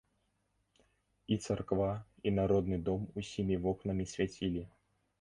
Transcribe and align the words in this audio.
І 1.35 1.37
царква, 1.45 1.91
і 2.31 2.35
народны 2.41 2.83
дом 2.91 3.07
усімі 3.23 3.63
вокнамі 3.67 4.11
свяцілі. 4.17 4.69